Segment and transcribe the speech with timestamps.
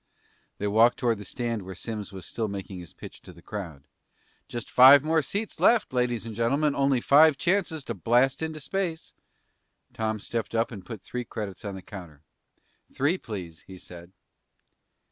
[0.57, 3.83] They walked toward the stand where Simms was still making his pitch to the crowd.
[4.47, 9.13] "Just five more seats left, ladies and gentlemen, only five chances to blast into space..."
[9.93, 12.23] Tom stepped up and put three credits on the counter.
[12.91, 14.11] "Three, please," he said.